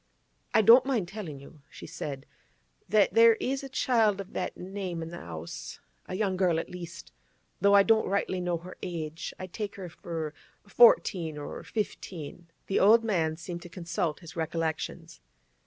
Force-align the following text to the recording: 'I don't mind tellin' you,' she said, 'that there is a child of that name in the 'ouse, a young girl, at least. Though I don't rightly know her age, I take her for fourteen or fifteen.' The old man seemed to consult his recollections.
'I 0.55 0.63
don't 0.63 0.85
mind 0.87 1.07
tellin' 1.09 1.39
you,' 1.39 1.61
she 1.69 1.85
said, 1.85 2.25
'that 2.89 3.13
there 3.13 3.35
is 3.35 3.63
a 3.63 3.69
child 3.69 4.19
of 4.19 4.33
that 4.33 4.57
name 4.57 5.03
in 5.03 5.09
the 5.11 5.19
'ouse, 5.19 5.79
a 6.07 6.15
young 6.15 6.35
girl, 6.37 6.57
at 6.59 6.71
least. 6.71 7.11
Though 7.59 7.75
I 7.75 7.83
don't 7.83 8.07
rightly 8.07 8.41
know 8.41 8.57
her 8.57 8.77
age, 8.81 9.31
I 9.37 9.45
take 9.45 9.75
her 9.75 9.89
for 9.89 10.33
fourteen 10.67 11.37
or 11.37 11.61
fifteen.' 11.63 12.47
The 12.65 12.79
old 12.79 13.03
man 13.03 13.37
seemed 13.37 13.61
to 13.61 13.69
consult 13.69 14.21
his 14.21 14.35
recollections. 14.35 15.21